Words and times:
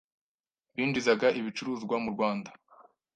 binjizaga 0.75 1.27
ibicuruzwa 1.39 1.95
mu 2.03 2.09
Rwanda 2.15 2.49